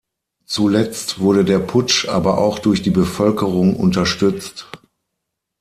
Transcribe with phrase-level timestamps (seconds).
[0.47, 4.65] Zuletzt wurde der Putsch aber auch durch die Bevölkerung unterstützt.